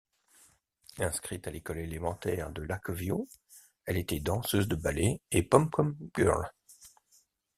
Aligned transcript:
Inscrite 0.97 1.47
à 1.47 1.51
l'école 1.51 1.77
élémentaire 1.77 2.49
de 2.51 2.63
Lakeview, 2.63 3.27
elle 3.85 3.97
était 3.99 4.19
danseuse 4.19 4.67
de 4.67 4.75
ballet 4.75 5.21
et 5.29 5.43
pom-pom 5.43 5.95
girl. 6.17 6.51